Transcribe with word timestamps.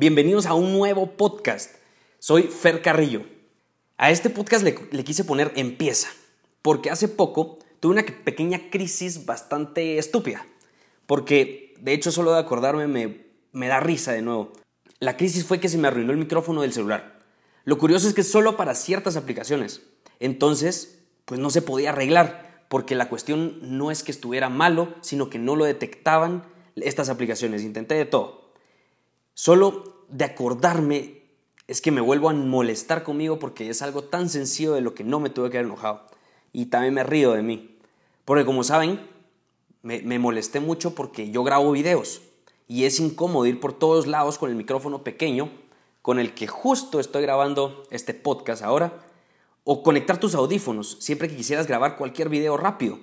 Bienvenidos 0.00 0.46
a 0.46 0.54
un 0.54 0.72
nuevo 0.72 1.10
podcast. 1.10 1.74
Soy 2.20 2.44
Fer 2.44 2.80
Carrillo. 2.80 3.20
A 3.98 4.10
este 4.10 4.30
podcast 4.30 4.64
le, 4.64 5.04
quise 5.04 5.24
poner 5.24 5.52
Empieza, 5.56 6.08
porque 6.62 6.88
hace 6.88 7.06
poco 7.06 7.58
tuve 7.80 7.92
una 7.92 8.06
pequeña 8.24 8.70
crisis 8.70 9.26
bastante 9.26 9.98
estúpida. 9.98 10.46
Porque, 11.06 11.74
de 11.80 11.92
hecho, 11.92 12.12
solo 12.12 12.32
de 12.32 12.38
acordarme 12.38 12.86
me, 12.86 13.26
me 13.52 13.68
da 13.68 13.78
risa 13.78 14.12
de 14.12 14.22
nuevo. 14.22 14.54
La 15.00 15.18
crisis 15.18 15.44
fue 15.44 15.60
que 15.60 15.68
se 15.68 15.76
me 15.76 15.88
arruinó 15.88 16.12
el 16.12 16.18
micrófono 16.18 16.62
del 16.62 16.72
celular. 16.72 17.18
Lo 17.64 17.76
curioso 17.76 18.08
es 18.08 18.14
que 18.14 18.22
solo 18.22 18.56
para 18.56 18.74
ciertas 18.74 19.16
aplicaciones. 19.16 19.82
Entonces, 20.18 20.98
pues 21.26 21.38
no 21.38 21.50
se 21.50 21.60
podía 21.60 21.90
arreglar, 21.90 22.64
porque 22.70 22.94
la 22.94 23.10
cuestión 23.10 23.58
no 23.60 23.90
es 23.90 24.02
que 24.02 24.12
estuviera 24.12 24.48
malo, 24.48 24.94
sino 25.02 25.28
que 25.28 25.38
no 25.38 25.56
lo 25.56 25.66
detectaban 25.66 26.44
estas 26.74 27.10
aplicaciones. 27.10 27.64
Intenté 27.64 27.96
de 27.96 28.06
todo. 28.06 28.49
Solo 29.42 30.04
de 30.10 30.26
acordarme 30.26 31.22
es 31.66 31.80
que 31.80 31.90
me 31.90 32.02
vuelvo 32.02 32.28
a 32.28 32.34
molestar 32.34 33.02
conmigo 33.02 33.38
porque 33.38 33.70
es 33.70 33.80
algo 33.80 34.04
tan 34.04 34.28
sencillo 34.28 34.74
de 34.74 34.82
lo 34.82 34.94
que 34.94 35.02
no 35.02 35.18
me 35.18 35.30
tuve 35.30 35.48
que 35.48 35.56
haber 35.56 35.64
enojado. 35.64 36.02
Y 36.52 36.66
también 36.66 36.92
me 36.92 37.04
río 37.04 37.32
de 37.32 37.40
mí. 37.40 37.78
Porque 38.26 38.44
como 38.44 38.64
saben, 38.64 39.00
me, 39.80 40.02
me 40.02 40.18
molesté 40.18 40.60
mucho 40.60 40.94
porque 40.94 41.30
yo 41.30 41.42
grabo 41.42 41.72
videos 41.72 42.20
y 42.68 42.84
es 42.84 43.00
incómodo 43.00 43.46
ir 43.46 43.60
por 43.60 43.72
todos 43.72 44.06
lados 44.06 44.36
con 44.36 44.50
el 44.50 44.56
micrófono 44.56 45.04
pequeño 45.04 45.50
con 46.02 46.18
el 46.18 46.34
que 46.34 46.46
justo 46.46 47.00
estoy 47.00 47.22
grabando 47.22 47.84
este 47.90 48.12
podcast 48.12 48.62
ahora, 48.62 49.06
o 49.64 49.82
conectar 49.82 50.20
tus 50.20 50.34
audífonos 50.34 50.98
siempre 51.00 51.28
que 51.30 51.36
quisieras 51.36 51.66
grabar 51.66 51.96
cualquier 51.96 52.28
video 52.28 52.58
rápido, 52.58 52.98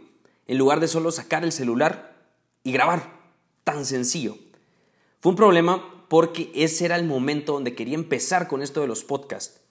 en 0.45 0.59
lugar 0.59 0.81
de 0.81 0.87
solo 0.87 1.11
sacar 1.11 1.43
el 1.43 1.51
celular 1.51 2.15
y 2.61 2.73
grabar. 2.73 3.11
Tan 3.63 3.85
sencillo. 3.85 4.37
Fue 5.19 5.31
un 5.31 5.35
problema 5.35 5.96
porque 6.07 6.51
ese 6.55 6.85
era 6.85 6.95
el 6.95 7.05
momento 7.05 7.53
donde 7.53 7.75
quería 7.75 7.95
empezar 7.95 8.47
con 8.47 8.61
esto 8.61 8.81
de 8.81 8.87
los 8.87 9.03
podcasts, 9.03 9.61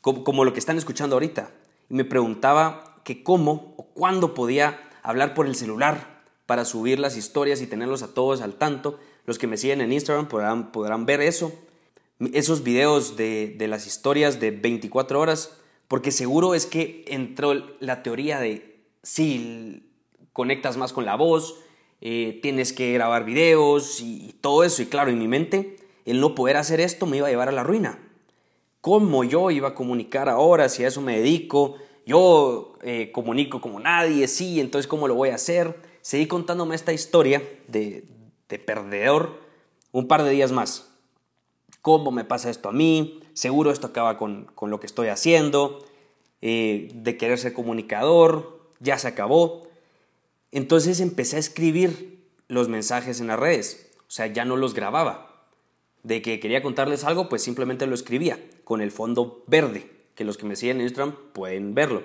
como, 0.00 0.44
lo 0.44 0.52
que 0.52 0.60
están 0.60 0.78
escuchando 0.78 1.16
ahorita. 1.16 1.50
Y 1.88 1.94
me 1.94 2.04
preguntaba 2.04 3.00
que 3.04 3.22
cómo 3.22 3.74
o 3.76 3.86
cuándo 3.86 4.34
podía 4.34 4.80
hablar 5.02 5.34
por 5.34 5.46
el 5.46 5.54
celular 5.54 6.22
para 6.46 6.64
subir 6.64 6.98
las 6.98 7.16
historias 7.16 7.60
y 7.60 7.66
tenerlos 7.66 8.02
a 8.02 8.14
todos 8.14 8.40
al 8.40 8.54
tanto. 8.54 8.98
Los 9.24 9.38
que 9.38 9.46
me 9.46 9.56
siguen 9.56 9.80
en 9.80 9.92
Instagram 9.92 10.28
podrán, 10.28 11.06
ver 11.06 11.20
eso 11.20 11.52
esos 12.32 12.62
videos 12.62 13.16
de, 13.16 13.54
de, 13.58 13.68
las 13.68 13.86
historias 13.86 14.40
de 14.40 14.50
24 14.50 15.20
horas, 15.20 15.58
porque 15.86 16.10
seguro 16.10 16.54
es 16.54 16.64
que 16.64 17.04
entró 17.08 17.52
la 17.78 18.02
teoría 18.02 18.40
de 18.40 18.80
si 19.02 19.90
conectas 20.32 20.78
más 20.78 20.94
con 20.94 21.04
la 21.04 21.14
voz, 21.14 21.56
eh, 22.00 22.38
tienes 22.42 22.72
que 22.72 22.92
grabar 22.92 23.24
videos 23.24 24.00
y, 24.00 24.34
todo 24.40 24.64
eso, 24.64 24.82
y 24.82 24.86
claro, 24.86 25.10
en 25.10 25.18
mi 25.18 25.28
mente, 25.28 25.76
el 26.04 26.20
no 26.20 26.34
poder 26.34 26.56
hacer 26.56 26.80
esto 26.80 27.06
me 27.06 27.18
iba 27.18 27.26
a 27.26 27.30
llevar 27.30 27.48
a 27.48 27.52
la 27.52 27.62
ruina. 27.62 27.98
¿Cómo 28.80 29.24
yo 29.24 29.50
iba 29.50 29.68
a 29.68 29.74
comunicar 29.74 30.28
ahora 30.28 30.68
si 30.68 30.84
a 30.84 30.88
eso 30.88 31.00
me 31.00 31.18
dedico? 31.18 31.76
Yo 32.04 32.74
eh, 32.82 33.10
comunico 33.12 33.60
como 33.60 33.80
nadie, 33.80 34.28
sí, 34.28 34.60
entonces 34.60 34.86
¿cómo 34.86 35.08
lo 35.08 35.14
voy 35.14 35.30
a 35.30 35.34
hacer? 35.34 35.76
Seguí 36.02 36.26
contándome 36.26 36.76
esta 36.76 36.92
historia 36.92 37.42
de, 37.66 38.04
de 38.48 38.58
perdedor 38.58 39.40
un 39.90 40.06
par 40.06 40.22
de 40.22 40.30
días 40.30 40.52
más 40.52 40.86
¿Cómo 41.86 42.10
me 42.10 42.24
pasa 42.24 42.50
esto 42.50 42.68
a 42.68 42.72
mí? 42.72 43.20
Seguro 43.32 43.70
esto 43.70 43.86
acaba 43.86 44.18
con, 44.18 44.48
lo 44.60 44.80
que 44.80 44.86
estoy 44.86 45.06
haciendo, 45.06 45.86
eh, 46.42 46.88
de 46.92 47.16
querer 47.16 47.38
ser 47.38 47.52
comunicador, 47.52 48.72
ya 48.80 48.98
se 48.98 49.06
acabó. 49.06 49.68
Entonces 50.52 51.00
empecé 51.00 51.36
a 51.36 51.40
escribir 51.40 52.24
los 52.48 52.68
mensajes 52.68 53.20
en 53.20 53.26
las 53.26 53.38
redes, 53.38 53.90
o 54.00 54.10
sea, 54.10 54.26
ya 54.26 54.44
no 54.44 54.56
los 54.56 54.74
grababa. 54.74 55.44
De 56.02 56.22
que 56.22 56.38
quería 56.38 56.62
contarles 56.62 57.04
algo, 57.04 57.28
pues 57.28 57.42
simplemente 57.42 57.86
lo 57.86 57.94
escribía 57.94 58.38
con 58.64 58.80
el 58.80 58.92
fondo 58.92 59.42
verde, 59.46 59.90
que 60.14 60.24
los 60.24 60.36
que 60.38 60.46
me 60.46 60.56
siguen 60.56 60.78
en 60.78 60.84
Instagram 60.84 61.16
pueden 61.32 61.74
verlo. 61.74 62.04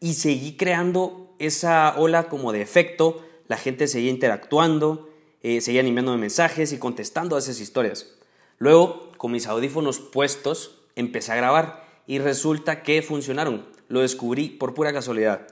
Y 0.00 0.14
seguí 0.14 0.56
creando 0.56 1.34
esa 1.38 1.94
ola 1.96 2.28
como 2.28 2.52
de 2.52 2.62
efecto, 2.62 3.24
la 3.48 3.56
gente 3.56 3.86
seguía 3.86 4.10
interactuando, 4.10 5.10
eh, 5.42 5.60
seguía 5.60 5.80
animándome 5.80 6.18
mensajes 6.18 6.72
y 6.72 6.78
contestando 6.78 7.36
a 7.36 7.38
esas 7.38 7.60
historias. 7.60 8.14
Luego, 8.58 9.12
con 9.16 9.32
mis 9.32 9.46
audífonos 9.46 9.98
puestos, 9.98 10.78
empecé 10.96 11.32
a 11.32 11.36
grabar 11.36 11.84
y 12.06 12.18
resulta 12.18 12.82
que 12.82 13.02
funcionaron. 13.02 13.66
Lo 13.88 14.00
descubrí 14.00 14.48
por 14.48 14.74
pura 14.74 14.92
casualidad. 14.92 15.46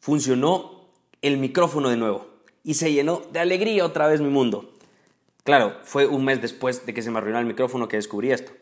Funcionó 0.00 0.77
el 1.22 1.38
micrófono 1.38 1.88
de 1.88 1.96
nuevo 1.96 2.26
y 2.64 2.74
se 2.74 2.92
llenó 2.92 3.22
de 3.32 3.40
alegría 3.40 3.84
otra 3.84 4.08
vez 4.08 4.20
mi 4.20 4.28
mundo. 4.28 4.72
Claro, 5.44 5.76
fue 5.82 6.06
un 6.06 6.24
mes 6.24 6.42
después 6.42 6.84
de 6.84 6.92
que 6.92 7.02
se 7.02 7.10
me 7.10 7.18
arruinó 7.18 7.38
el 7.38 7.46
micrófono 7.46 7.88
que 7.88 7.96
descubrí 7.96 8.30
esto. 8.30 8.52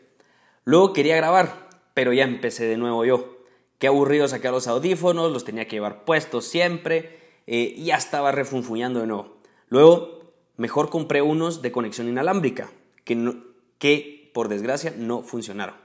Luego 0.63 0.93
quería 0.93 1.17
grabar, 1.17 1.67
pero 1.93 2.13
ya 2.13 2.23
empecé 2.23 2.65
de 2.65 2.77
nuevo 2.77 3.03
yo. 3.03 3.37
Qué 3.79 3.87
aburrido 3.87 4.27
sacar 4.27 4.53
los 4.53 4.67
audífonos, 4.67 5.31
los 5.31 5.43
tenía 5.43 5.67
que 5.67 5.75
llevar 5.75 6.05
puestos 6.05 6.45
siempre 6.45 7.19
eh, 7.45 7.73
y 7.75 7.85
ya 7.85 7.95
estaba 7.95 8.31
refunfuñando 8.31 9.01
de 9.01 9.07
nuevo. 9.07 9.37
Luego, 9.69 10.21
mejor 10.55 10.89
compré 10.89 11.21
unos 11.21 11.61
de 11.61 11.71
conexión 11.71 12.07
inalámbrica, 12.07 12.71
que 13.03 13.15
no, 13.15 13.35
que 13.79 14.31
por 14.33 14.47
desgracia 14.47 14.93
no 14.97 15.21
funcionaron. 15.21 15.75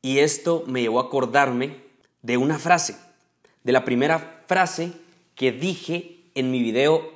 Y 0.00 0.20
esto 0.20 0.64
me 0.66 0.82
llevó 0.82 1.00
a 1.00 1.04
acordarme 1.04 1.76
de 2.22 2.36
una 2.36 2.58
frase, 2.58 2.96
de 3.64 3.72
la 3.72 3.84
primera 3.84 4.44
frase 4.46 4.92
que 5.34 5.52
dije 5.52 6.30
en 6.34 6.50
mi 6.50 6.62
video, 6.62 7.12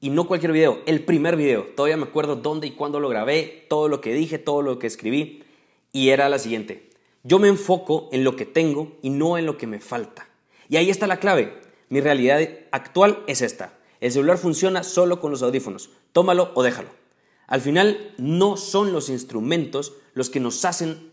y 0.00 0.10
no 0.10 0.26
cualquier 0.26 0.52
video, 0.52 0.80
el 0.86 1.04
primer 1.04 1.36
video. 1.36 1.64
Todavía 1.74 1.96
me 1.96 2.04
acuerdo 2.04 2.36
dónde 2.36 2.68
y 2.68 2.72
cuándo 2.72 3.00
lo 3.00 3.08
grabé, 3.08 3.66
todo 3.68 3.88
lo 3.88 4.00
que 4.00 4.14
dije, 4.14 4.38
todo 4.38 4.62
lo 4.62 4.78
que 4.78 4.86
escribí, 4.86 5.42
y 5.92 6.10
era 6.10 6.28
la 6.28 6.38
siguiente. 6.38 6.90
Yo 7.24 7.38
me 7.38 7.48
enfoco 7.48 8.08
en 8.12 8.24
lo 8.24 8.36
que 8.36 8.46
tengo 8.46 8.96
y 9.02 9.10
no 9.10 9.38
en 9.38 9.46
lo 9.46 9.58
que 9.58 9.66
me 9.66 9.80
falta. 9.80 10.28
Y 10.68 10.76
ahí 10.76 10.88
está 10.88 11.06
la 11.06 11.18
clave. 11.18 11.58
Mi 11.88 12.00
realidad 12.00 12.40
actual 12.70 13.24
es 13.26 13.42
esta. 13.42 13.78
El 14.00 14.12
celular 14.12 14.38
funciona 14.38 14.84
solo 14.84 15.20
con 15.20 15.30
los 15.30 15.42
audífonos. 15.42 15.90
Tómalo 16.12 16.52
o 16.54 16.62
déjalo. 16.62 16.90
Al 17.46 17.60
final 17.60 18.14
no 18.18 18.56
son 18.56 18.92
los 18.92 19.08
instrumentos 19.08 19.94
los 20.14 20.30
que 20.30 20.40
nos 20.40 20.64
hacen 20.64 21.10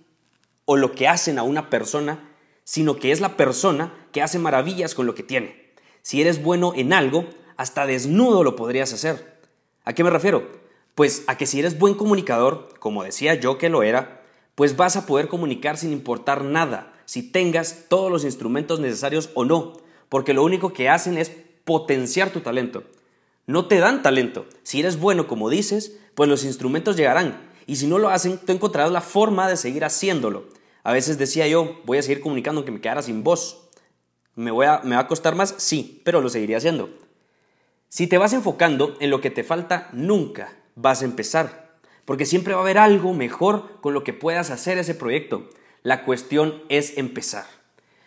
o 0.66 0.76
lo 0.78 0.92
que 0.92 1.08
hacen 1.08 1.40
a 1.40 1.44
una 1.44 1.70
persona, 1.70 2.30
sino 2.64 2.98
que 2.98 3.12
es 3.12 3.22
la 3.22 3.38
persona 3.38 4.08
que 4.12 4.22
hace 4.22 4.38
maravillas 4.38 4.94
con 4.94 5.06
lo 5.06 5.16
que 5.16 5.24
tiene. 5.24 5.65
Si 6.06 6.22
eres 6.22 6.44
bueno 6.44 6.74
en 6.76 6.94
algo, 6.94 7.26
hasta 7.58 7.88
desnudo 7.88 8.44
lo 8.44 8.56
podrías 8.56 8.94
hacer. 8.94 9.40
¿A 9.86 9.94
qué 9.94 10.04
me 10.04 10.12
refiero? 10.12 10.48
Pues 10.94 11.24
a 11.26 11.36
que 11.36 11.48
si 11.48 11.58
eres 11.58 11.80
buen 11.80 11.96
comunicador, 11.96 12.70
como 12.78 13.04
decía 13.04 13.34
yo 13.34 13.58
que 13.58 13.70
lo 13.70 13.82
era, 13.82 14.22
pues 14.54 14.78
vas 14.78 14.98
a 14.98 15.08
poder 15.08 15.30
comunicar 15.30 15.80
sin 15.80 15.92
importar 15.92 16.44
nada, 16.44 16.94
si 17.06 17.24
tengas 17.24 17.86
todos 17.90 18.12
los 18.12 18.24
instrumentos 18.24 18.80
necesarios 18.80 19.32
o 19.34 19.46
no, 19.46 19.78
porque 20.08 20.36
lo 20.36 20.44
único 20.44 20.74
que 20.74 20.90
hacen 20.90 21.18
es 21.18 21.32
potenciar 21.64 22.30
tu 22.30 22.42
talento. 22.42 22.84
No 23.48 23.68
te 23.68 23.80
dan 23.80 24.04
talento. 24.04 24.46
Si 24.62 24.82
eres 24.82 25.00
bueno 25.00 25.26
como 25.26 25.50
dices, 25.50 25.98
pues 26.14 26.30
los 26.30 26.44
instrumentos 26.44 26.98
llegarán. 26.98 27.50
Y 27.66 27.78
si 27.78 27.88
no 27.88 27.98
lo 27.98 28.10
hacen, 28.10 28.38
tú 28.38 28.52
encontrarás 28.52 28.92
la 28.92 29.02
forma 29.02 29.50
de 29.50 29.58
seguir 29.58 29.84
haciéndolo. 29.84 30.46
A 30.84 30.94
veces 30.94 31.18
decía 31.18 31.48
yo, 31.48 31.82
voy 31.84 31.98
a 31.98 32.04
seguir 32.04 32.22
comunicando 32.22 32.60
aunque 32.60 32.72
me 32.72 32.80
quedara 32.80 33.02
sin 33.02 33.24
voz. 33.24 33.65
¿Me, 34.36 34.52
voy 34.52 34.66
a, 34.66 34.82
¿Me 34.84 34.96
va 34.96 35.02
a 35.02 35.08
costar 35.08 35.36
más? 35.36 35.56
Sí, 35.58 36.02
pero 36.04 36.22
lo 36.22 36.30
seguiría 36.30 36.58
haciendo. 36.58 36.90
Si 37.90 38.08
te 38.08 38.18
vas 38.18 38.34
enfocando 38.34 38.98
en 39.00 39.10
lo 39.10 39.22
que 39.22 39.32
te 39.32 39.44
falta, 39.44 39.90
nunca 39.94 40.54
vas 40.76 41.02
a 41.02 41.06
empezar. 41.06 41.78
Porque 42.04 42.26
siempre 42.26 42.54
va 42.54 42.60
a 42.60 42.64
haber 42.64 42.78
algo 42.78 43.14
mejor 43.14 43.80
con 43.82 43.94
lo 43.94 44.04
que 44.04 44.14
puedas 44.14 44.52
hacer 44.52 44.78
ese 44.78 44.96
proyecto. 44.96 45.50
La 45.82 46.04
cuestión 46.04 46.64
es 46.70 46.98
empezar. 46.98 47.46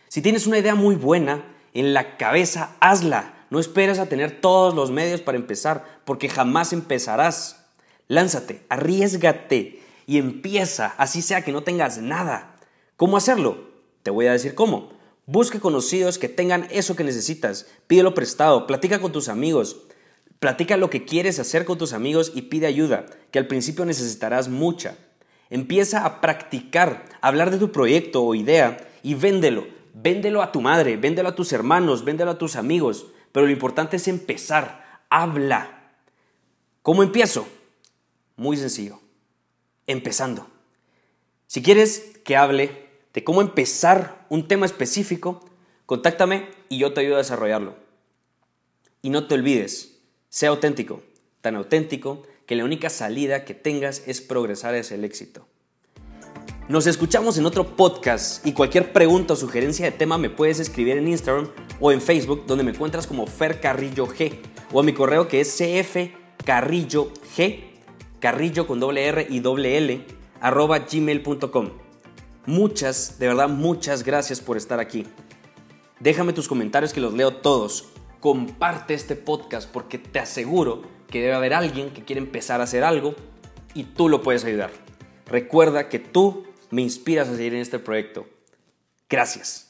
Si 0.08 0.23
tienes 0.23 0.47
una 0.47 0.58
idea 0.58 0.75
muy 0.75 0.94
buena 0.94 1.44
en 1.75 1.94
la 1.94 2.17
cabeza, 2.17 2.76
hazla. 2.81 3.47
No 3.50 3.61
esperes 3.61 3.99
a 3.99 4.06
tener 4.06 4.41
todos 4.41 4.75
los 4.75 4.91
medios 4.91 5.20
para 5.20 5.38
empezar, 5.38 5.85
porque 6.05 6.29
jamás 6.29 6.73
empezarás. 6.73 7.67
Lánzate, 8.08 8.64
arriesgate 8.69 9.82
y 10.06 10.19
empieza, 10.19 10.94
así 10.99 11.23
sea 11.23 11.43
que 11.43 11.52
no 11.52 11.62
tengas 11.62 11.99
nada. 11.99 12.56
¿Cómo 12.97 13.17
hacerlo? 13.17 13.69
Te 14.02 14.11
voy 14.11 14.26
a 14.26 14.32
decir 14.32 14.55
cómo. 14.55 14.98
Busca 15.28 15.60
conocidos 15.60 16.16
que 16.16 16.30
tengan 16.30 16.66
eso 16.70 16.96
que 16.96 17.04
necesitas, 17.04 17.66
pídelo 17.86 18.14
prestado, 18.14 18.66
platica 18.66 18.98
con 18.98 19.12
tus 19.12 19.28
amigos, 19.28 19.82
platica 20.38 20.78
lo 20.78 20.88
que 20.88 21.04
quieres 21.04 21.38
hacer 21.38 21.66
con 21.66 21.76
tus 21.76 21.92
amigos 21.92 22.32
y 22.34 22.42
pide 22.42 22.66
ayuda, 22.66 23.04
que 23.30 23.38
al 23.38 23.46
principio 23.46 23.84
necesitarás 23.84 24.48
mucha. 24.48 24.96
Empieza 25.50 26.06
a 26.06 26.22
practicar, 26.22 27.04
hablar 27.20 27.50
de 27.50 27.58
tu 27.58 27.72
proyecto 27.72 28.25
o 28.25 28.34
idea 28.34 28.88
y 29.02 29.16
véndelo. 29.16 29.66
Véndelo 29.92 30.40
a 30.40 30.50
tu 30.50 30.62
madre, 30.62 30.96
véndelo 30.96 31.28
a 31.28 31.34
tus 31.34 31.52
hermanos, 31.52 32.06
véndelo 32.06 32.30
a 32.30 32.38
tus 32.38 32.56
amigos. 32.56 33.08
Pero 33.30 33.44
lo 33.44 33.52
importante 33.52 33.98
es 33.98 34.08
empezar. 34.08 35.02
Habla. 35.10 35.92
¿Cómo 36.80 37.02
empiezo? 37.02 37.46
Muy 38.36 38.56
sencillo. 38.56 38.98
Empezando. 39.86 40.48
Si 41.46 41.62
quieres 41.62 42.12
que 42.25 42.34
hable 42.34 42.88
de 43.19 43.25
cómo 43.25 43.41
empezar 43.41 44.25
un 44.29 44.47
tema 44.47 44.65
específico, 44.65 45.44
contáctame 45.87 46.47
y 46.69 46.79
yo 46.79 46.93
te 46.93 47.00
ayudo 47.00 47.17
a 47.17 47.19
desarrollarlo. 47.19 47.75
Y 49.03 49.11
no 49.11 49.26
te 49.26 49.35
olvides, 49.35 49.99
sea 50.29 50.50
auténtico, 50.50 51.03
tan 51.41 51.56
auténtico 51.56 52.23
que 52.47 52.55
la 52.55 52.65
única 52.65 52.91
salida 52.91 53.44
que 53.44 53.55
tengas 53.55 54.05
es 54.06 54.20
progresar 54.20 54.76
hacia 54.76 54.94
el 54.94 55.03
éxito. 55.03 55.49
Nos 56.69 56.87
escuchamos 56.87 57.37
en 57.38 57.47
otro 57.47 57.75
podcast 57.75 58.47
y 58.47 58.53
cualquier 58.53 58.93
pregunta 58.93 59.32
o 59.32 59.37
sugerencia 59.37 59.87
de 59.87 59.91
tema 59.91 60.17
me 60.17 60.31
puedes 60.31 60.61
escribir 60.61 60.97
en 60.97 61.09
Instagram 61.09 61.49
o 61.81 61.91
en 61.91 62.00
Facebook 62.00 62.44
donde 62.47 62.62
me 62.62 62.71
encuentras 62.71 63.09
como 63.09 63.26
Fer 63.26 63.61
Carrillo 63.61 64.06
G 64.06 64.38
o 64.73 64.79
a 64.79 64.85
mi 64.85 64.93
correo 64.93 65.26
que 65.26 65.41
es 65.41 65.59
cfcarrillo 65.59 67.12
g 67.37 67.64
carrillo 68.21 68.69
con 68.69 68.79
doble 68.79 69.09
r 69.09 69.26
y 69.29 69.41
doble 69.41 69.76
l 69.76 70.06
arroba 70.41 70.79
gmail.com. 70.79 71.88
Muchas, 72.49 73.19
de 73.19 73.27
verdad 73.27 73.50
muchas 73.50 74.03
gracias 74.03 74.41
por 74.41 74.56
estar 74.56 74.81
aquí. 74.81 75.05
Déjame 76.00 76.33
tus 76.33 76.49
comentarios 76.49 76.95
que 76.95 77.00
los 77.03 77.12
leo 77.12 77.31
todos. 77.31 77.91
Comparte 78.21 78.95
este 78.95 79.17
podcast 79.17 79.71
porque 79.71 79.99
te 79.99 80.19
aseguro 80.19 80.81
que 81.11 81.21
debe 81.21 81.35
haber 81.35 81.53
alguien 81.53 81.91
que 81.91 82.06
quiere 82.06 82.23
empezar 82.23 82.62
a 82.62 82.65
hacer 82.65 82.85
algo 82.85 83.15
y 83.75 83.85
tú 83.85 84.09
lo 84.09 84.23
puedes 84.23 84.47
ayudar. 84.47 84.71
Recuerda 85.27 85.91
que 85.91 85.99
tú 85.99 86.47
me 86.71 86.81
inspiras 86.81 87.29
a 87.29 87.37
seguir 87.37 87.53
en 87.53 87.61
este 87.61 87.79
proyecto. 87.79 88.27
Gracias. 89.11 89.68